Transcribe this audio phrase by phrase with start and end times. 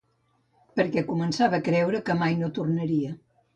[0.81, 3.15] Perquè començava a creure que mai no tornaria.